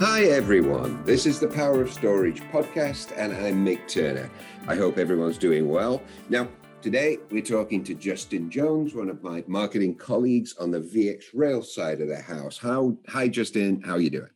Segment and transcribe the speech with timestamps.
[0.00, 1.04] Hi, everyone.
[1.04, 4.30] This is the Power of Storage podcast, and I'm Mick Turner.
[4.66, 6.00] I hope everyone's doing well.
[6.30, 6.48] Now,
[6.80, 11.62] today we're talking to Justin Jones, one of my marketing colleagues on the VX Rail
[11.62, 12.56] side of the house.
[12.56, 13.82] How, hi, Justin.
[13.82, 14.30] How are you doing?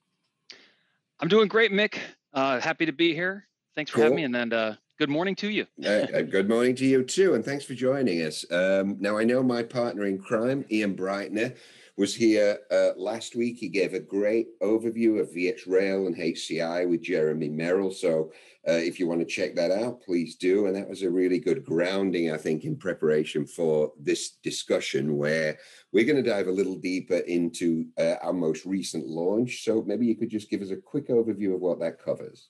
[1.20, 1.96] I'm doing great, Mick.
[2.34, 3.48] Uh, happy to be here.
[3.74, 4.02] Thanks for cool.
[4.02, 5.66] having me, and then uh, good morning to you.
[5.82, 8.44] uh, uh good morning to you too, and thanks for joining us.
[8.50, 11.56] Um, now, I know my partner in crime, Ian Breitner
[11.96, 13.56] was here uh, last week.
[13.56, 17.92] He gave a great overview of VxRail and HCI with Jeremy Merrill.
[17.92, 18.32] So
[18.66, 20.66] uh, if you want to check that out, please do.
[20.66, 25.56] And that was a really good grounding, I think, in preparation for this discussion where
[25.92, 29.62] we're going to dive a little deeper into uh, our most recent launch.
[29.62, 32.48] So maybe you could just give us a quick overview of what that covers.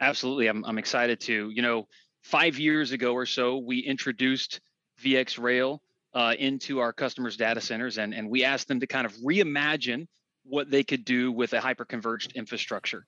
[0.00, 0.48] Absolutely.
[0.48, 1.48] I'm, I'm excited to.
[1.48, 1.88] You know,
[2.22, 4.60] five years ago or so, we introduced
[5.02, 5.78] VxRail
[6.16, 10.06] uh, into our customers' data centers, and, and we asked them to kind of reimagine
[10.44, 13.04] what they could do with a hyperconverged infrastructure.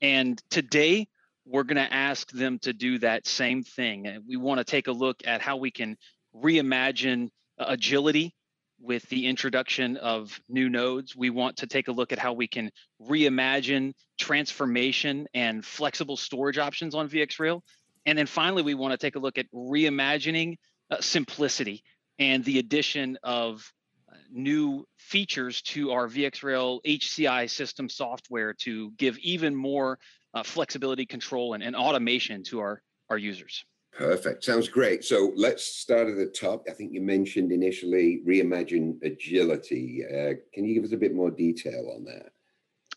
[0.00, 1.08] And today,
[1.44, 4.06] we're going to ask them to do that same thing.
[4.06, 5.96] And we want to take a look at how we can
[6.36, 8.32] reimagine agility
[8.80, 11.16] with the introduction of new nodes.
[11.16, 12.70] We want to take a look at how we can
[13.02, 17.62] reimagine transformation and flexible storage options on VxRail.
[18.06, 20.58] And then finally, we want to take a look at reimagining
[20.92, 21.82] uh, simplicity
[22.18, 23.72] and the addition of
[24.10, 29.98] uh, new features to our VxRail HCI system software to give even more
[30.34, 33.64] uh, flexibility, control, and, and automation to our, our users.
[33.92, 34.42] Perfect.
[34.42, 35.04] Sounds great.
[35.04, 36.64] So let's start at the top.
[36.68, 40.02] I think you mentioned initially reimagine agility.
[40.04, 42.32] Uh, can you give us a bit more detail on that?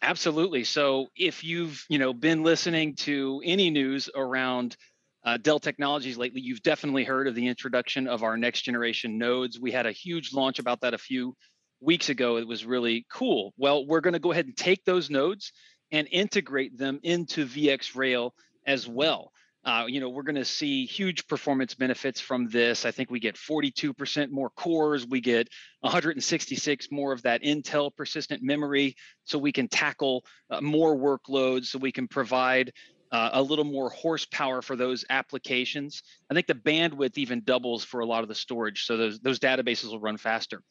[0.01, 0.63] Absolutely.
[0.63, 4.77] So if you've you know been listening to any news around
[5.25, 9.59] uh, Dell Technologies lately, you've definitely heard of the introduction of our next generation nodes.
[9.59, 11.35] We had a huge launch about that a few
[11.81, 12.37] weeks ago.
[12.37, 13.53] It was really cool.
[13.57, 15.51] Well, we're going to go ahead and take those nodes
[15.91, 18.31] and integrate them into VxRail
[18.67, 19.31] as well.
[19.65, 22.85] Uh, you know, we're going to see huge performance benefits from this.
[22.85, 25.07] I think we get 42% more cores.
[25.07, 25.49] We get
[25.79, 31.65] 166 more of that Intel persistent memory, so we can tackle uh, more workloads.
[31.65, 32.73] So we can provide
[33.15, 36.03] uh, a little more horsepower for those applications.
[36.29, 39.39] I think the bandwidth even doubles for a lot of the storage, so those those
[39.39, 40.61] databases will run faster.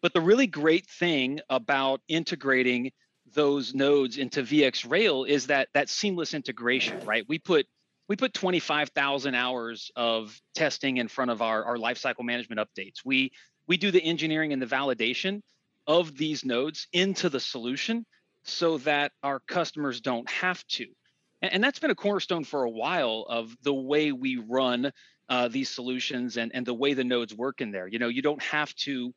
[0.00, 2.92] But the really great thing about integrating
[3.34, 7.24] those nodes into VxRail is that that seamless integration, right?
[7.28, 7.66] We put
[8.08, 13.04] we put 25,000 hours of testing in front of our, our lifecycle management updates.
[13.04, 13.32] We
[13.66, 15.42] we do the engineering and the validation
[15.88, 18.06] of these nodes into the solution
[18.44, 20.86] so that our customers don't have to
[21.42, 24.92] and, that's been a cornerstone for a while of the way we run
[25.28, 27.86] uh, these solutions and, and the way the nodes work in there.
[27.86, 29.12] You know, you don't have to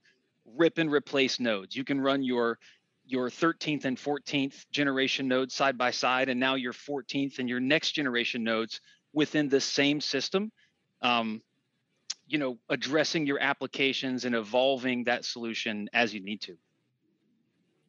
[0.45, 1.75] rip and replace nodes.
[1.75, 2.57] You can run your
[3.05, 7.59] your 13th and 14th generation nodes side by side, and now your 14th and your
[7.59, 8.81] next generation nodes
[9.13, 10.51] within the same system.
[11.01, 11.41] Um,
[12.27, 16.55] you know, addressing your applications and evolving that solution as you need to.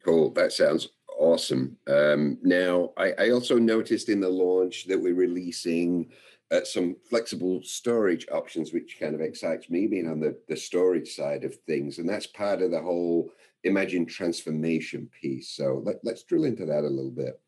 [0.02, 0.30] Cool.
[0.30, 0.88] That sounds
[1.20, 1.76] awesome.
[1.86, 6.10] Um, now, I, I, also noticed in the launch that we're releasing
[6.50, 11.14] uh, some flexible storage options, which kind of excites me being on the, the storage
[11.14, 11.98] side of things.
[11.98, 13.30] And that's part of the whole
[13.64, 15.50] imagine transformation piece.
[15.50, 17.38] So let, let's drill into that a little bit.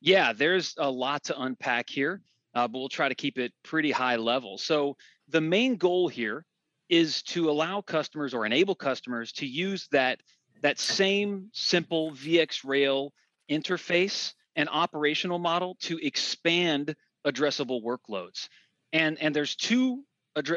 [0.00, 2.22] Yeah, there's a lot to unpack here,
[2.54, 4.56] uh, but we'll try to keep it pretty high level.
[4.56, 4.96] So
[5.28, 6.46] the main goal here
[6.88, 10.20] is to allow customers or enable customers to use that
[10.62, 13.10] that same simple VxRail
[13.50, 16.94] interface and operational model to expand
[17.26, 18.48] addressable workloads.
[18.92, 20.04] And, and there's two,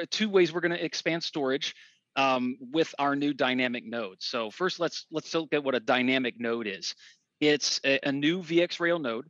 [0.10, 1.76] two ways we're going to expand storage
[2.18, 4.26] um, with our new dynamic nodes.
[4.26, 6.96] So first, let's let's look at what a dynamic node is.
[7.40, 9.26] It's a, a new VxRail node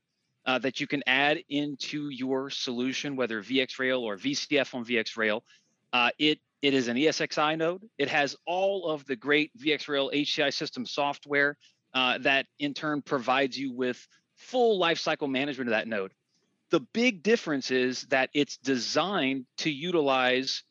[0.46, 5.42] uh, that you can add into your solution, whether VxRail or VCF on VxRail.
[5.92, 7.84] Uh, it it is an ESXi node.
[7.98, 11.58] It has all of the great VxRail HCI system software
[11.94, 16.14] uh, that in turn provides you with full lifecycle management of that node.
[16.70, 20.64] The big difference is that it's designed to utilize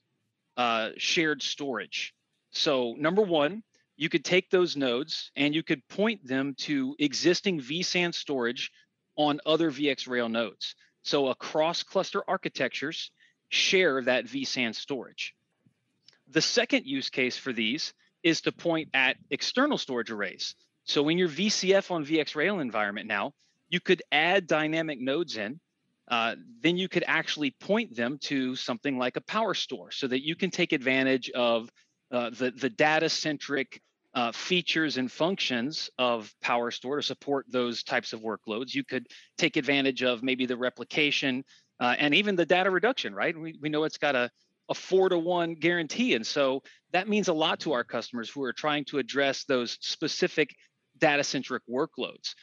[0.57, 2.15] uh, shared storage.
[2.51, 3.63] So number one,
[3.97, 8.71] you could take those nodes and you could point them to existing vSAN storage
[9.17, 10.75] on other VxRail nodes.
[11.03, 13.11] So across cluster architectures,
[13.49, 15.36] share that vSAN storage.
[16.29, 20.55] The second use case for these is to point at external storage arrays.
[20.85, 23.33] So in your VCF on VxRail environment now,
[23.69, 25.61] you could add dynamic nodes in.
[26.09, 30.37] Uh, then you could actually point them to something like a PowerStore so that you
[30.37, 31.69] can take advantage of
[32.13, 33.81] uh, the, the data centric
[34.15, 38.75] uh, features and functions of PowerStore to support those types of workloads.
[38.75, 41.45] You could take advantage of maybe the replication
[41.81, 43.37] uh, and even the data reduction, right?
[43.37, 44.31] We, we know it's got a,
[44.69, 46.15] a four to one guarantee.
[46.15, 49.79] And so that means a lot to our customers who are trying to address those
[49.81, 50.55] specific
[50.99, 52.35] data centric workloads.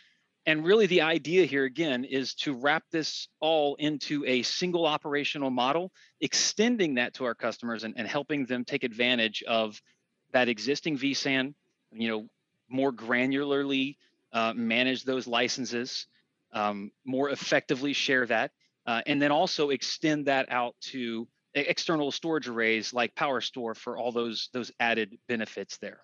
[0.45, 5.49] And really, the idea here again is to wrap this all into a single operational
[5.49, 9.81] model, extending that to our customers and, and helping them take advantage of
[10.33, 11.53] that existing vSAN,
[11.93, 12.27] you know,
[12.67, 13.95] more granularly
[14.33, 16.07] uh, manage those licenses,
[16.51, 18.51] um, more effectively share that,
[18.85, 24.11] uh, and then also extend that out to external storage arrays like PowerStore for all
[24.11, 26.01] those those added benefits there.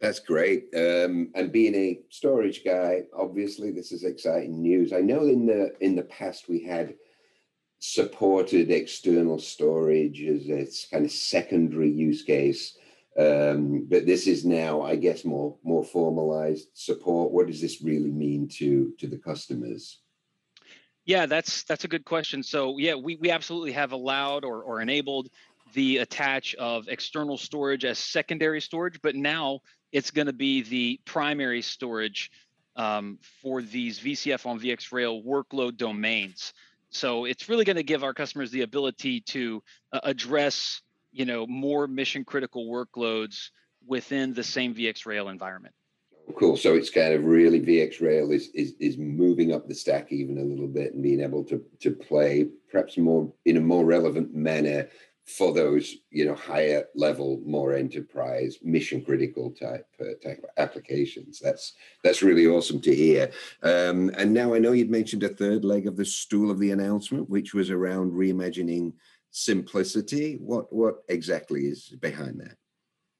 [0.00, 0.68] That's great.
[0.74, 4.92] Um, and being a storage guy, obviously this is exciting news.
[4.92, 6.94] I know in the in the past we had
[7.78, 12.76] supported external storage as its kind of secondary use case
[13.18, 17.32] um, but this is now, I guess, more more formalized support.
[17.32, 20.00] What does this really mean to to the customers?
[21.10, 22.40] Yeah, that's that's a good question.
[22.44, 25.28] So yeah, we we absolutely have allowed or or enabled
[25.72, 29.58] the attach of external storage as secondary storage, but now
[29.90, 32.30] it's going to be the primary storage
[32.76, 36.52] um, for these VCF on VxRail workload domains.
[36.90, 40.80] So it's really going to give our customers the ability to uh, address
[41.10, 43.50] you know more mission critical workloads
[43.84, 45.74] within the same VxRail environment.
[46.36, 46.56] Cool.
[46.56, 50.44] So it's kind of really VxRail is is is moving up the stack even a
[50.44, 54.88] little bit and being able to to play perhaps more in a more relevant manner
[55.26, 61.74] for those you know higher level more enterprise mission critical type uh, type applications that's
[62.02, 63.30] that's really awesome to hear
[63.62, 66.72] um, and now i know you'd mentioned a third leg of the stool of the
[66.72, 68.92] announcement which was around reimagining
[69.30, 70.38] simplicity?
[70.40, 72.56] What what exactly is behind that?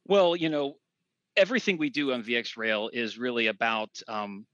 [0.07, 0.77] Well, you know,
[1.37, 4.47] everything we do on VxRail is really about um,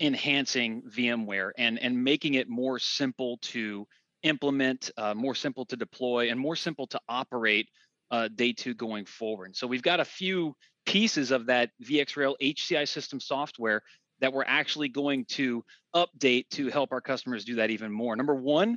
[0.00, 3.86] enhancing VMware and and making it more simple to
[4.22, 7.68] implement, uh, more simple to deploy, and more simple to operate
[8.10, 9.56] uh, day two going forward.
[9.56, 10.56] So we've got a few
[10.86, 13.82] pieces of that VxRail HCI system software
[14.20, 18.16] that we're actually going to update to help our customers do that even more.
[18.16, 18.76] Number one,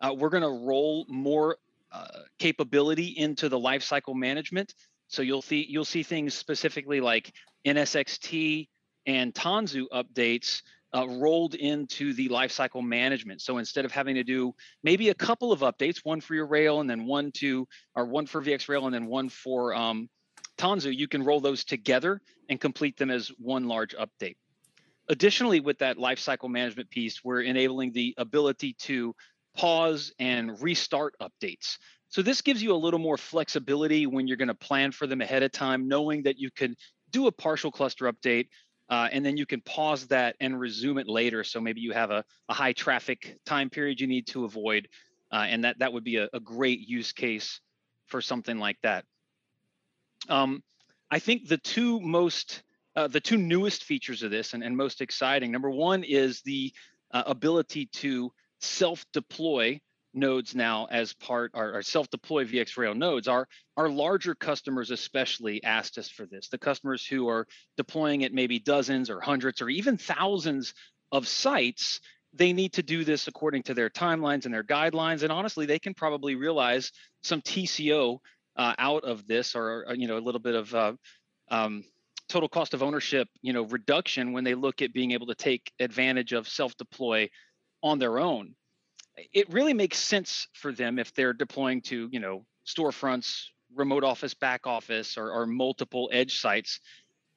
[0.00, 1.56] uh, we're going to roll more
[1.92, 2.06] uh,
[2.38, 4.74] capability into the lifecycle management.
[5.12, 7.34] So you'll see you'll see things specifically like
[7.66, 8.68] NSX-T
[9.06, 10.62] and Tanzu updates
[10.94, 13.42] uh, rolled into the lifecycle management.
[13.42, 16.80] So instead of having to do maybe a couple of updates, one for your rail
[16.80, 20.08] and then one to or one for VxRail and then one for um,
[20.56, 24.36] Tanzu, you can roll those together and complete them as one large update.
[25.08, 29.14] Additionally, with that lifecycle management piece, we're enabling the ability to
[29.54, 31.76] pause and restart updates.
[32.12, 35.22] So this gives you a little more flexibility when you're going to plan for them
[35.22, 36.76] ahead of time, knowing that you can
[37.10, 38.48] do a partial cluster update
[38.90, 41.42] uh, and then you can pause that and resume it later.
[41.42, 44.88] So maybe you have a, a high traffic time period you need to avoid,
[45.32, 47.60] uh, and that that would be a, a, great use case
[48.08, 49.06] for something like that.
[50.28, 50.62] Um,
[51.10, 52.62] I think the two most
[52.94, 55.50] uh, the two newest features of this and, and most exciting.
[55.50, 56.74] Number one is the
[57.12, 58.30] uh, ability to
[58.60, 59.80] self-deploy
[60.14, 65.98] nodes now as part our, our self-deploy VxRail nodes our our larger customers especially asked
[65.98, 67.46] us for this the customers who are
[67.76, 70.74] deploying at maybe dozens or hundreds or even thousands
[71.10, 72.00] of sites
[72.34, 75.78] they need to do this according to their timelines and their guidelines and honestly they
[75.78, 78.18] can probably realize some TCO
[78.56, 80.92] uh, out of this or you know a little bit of uh,
[81.50, 81.84] um,
[82.28, 85.72] total cost of ownership you know reduction when they look at being able to take
[85.80, 87.28] advantage of self-deploy
[87.82, 88.54] on their own.
[89.32, 94.34] It really makes sense for them if they're deploying to, you know, storefronts, remote office,
[94.34, 96.80] back office, or, or multiple edge sites.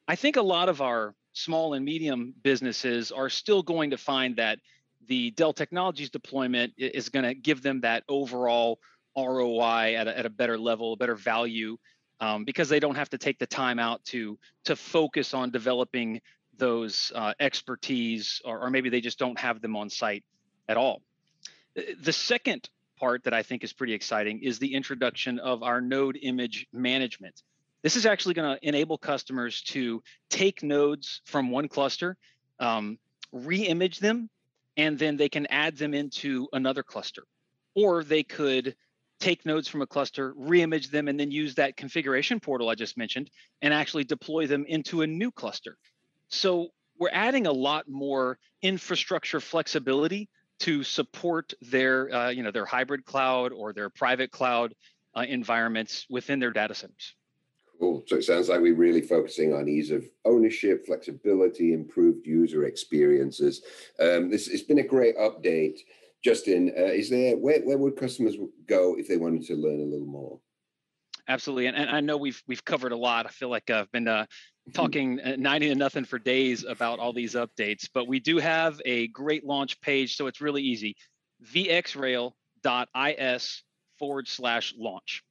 [0.08, 4.36] I think a lot of our small and medium businesses are still going to find
[4.36, 4.58] that
[5.06, 8.78] the Dell Technologies deployment is going to give them that overall
[9.16, 11.76] ROI at a, at a better level, a better value,
[12.20, 16.20] um, because they don't have to take the time out to to focus on developing
[16.56, 20.24] those uh, expertise, or, or maybe they just don't have them on site
[20.68, 21.02] at all.
[22.00, 22.68] The second
[22.98, 27.42] part that I think is pretty exciting is the introduction of our node image management.
[27.82, 32.16] This is actually going to enable customers to take nodes from one cluster,
[32.58, 32.98] um,
[33.32, 34.30] re-image them,
[34.76, 37.24] and then they can add them into another cluster.
[37.74, 38.74] Or they could
[39.20, 42.96] take nodes from a cluster, re-image them, and then use that configuration portal I just
[42.96, 43.30] mentioned
[43.60, 45.76] and actually deploy them into a new cluster.
[46.28, 46.68] So
[46.98, 50.28] we're adding a lot more infrastructure flexibility
[50.60, 54.74] to support their uh, you know their hybrid cloud or their private cloud
[55.16, 57.14] uh, environments within their data centers.
[57.78, 58.04] Cool.
[58.06, 63.62] So it sounds like we're really focusing on ease of ownership, flexibility, improved user experiences.
[64.00, 65.80] Um, this it's been a great update.
[66.24, 68.36] Justin, uh, is there where, where would customers
[68.66, 70.40] go if they wanted to learn a little more?
[71.28, 73.26] Absolutely, and, and I know we've we've covered a lot.
[73.26, 74.26] I feel like I've been uh,
[74.74, 78.80] talking uh, 90 to nothing for days about all these updates, but we do have
[78.84, 80.96] a great launch page, so it's really easy.
[81.52, 82.32] vxrail.is
[83.98, 85.24] forward slash launch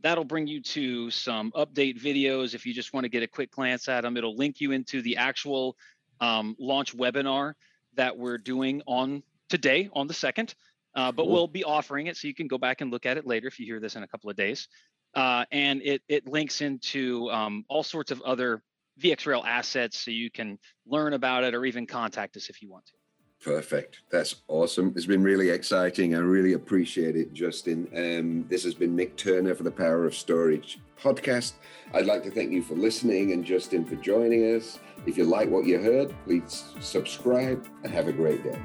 [0.00, 3.50] that'll bring you to some update videos if you just want to get a quick
[3.50, 5.76] glance at them it'll link you into the actual
[6.20, 7.54] um, launch webinar
[7.94, 10.54] that we're doing on today on the second
[10.94, 11.32] uh, but cool.
[11.32, 13.58] we'll be offering it so you can go back and look at it later if
[13.58, 14.68] you hear this in a couple of days
[15.14, 18.62] uh, and it, it links into um, all sorts of other
[19.00, 22.84] vxrail assets so you can learn about it or even contact us if you want
[22.86, 22.92] to
[23.40, 24.00] Perfect.
[24.10, 24.92] That's awesome.
[24.96, 26.14] It's been really exciting.
[26.14, 27.88] I really appreciate it, Justin.
[27.94, 31.52] Um, this has been Mick Turner for the Power of Storage podcast.
[31.94, 34.80] I'd like to thank you for listening and Justin for joining us.
[35.06, 38.58] If you like what you heard, please subscribe and have a great day.